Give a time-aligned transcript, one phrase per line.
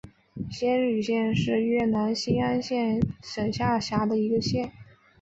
[0.49, 2.59] 仙侣县是越南兴安
[3.21, 4.71] 省下辖的一个县。